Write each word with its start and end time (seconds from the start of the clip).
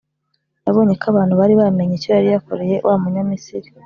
Yabonye 0.65 0.93
ko 1.01 1.05
abantu 1.11 1.33
bari 1.39 1.53
bamenye 1.61 1.93
icyo 1.95 2.09
yari 2.15 2.27
yakoreye 2.33 2.75
wa 2.87 2.95
Munyamisiri 3.01 3.69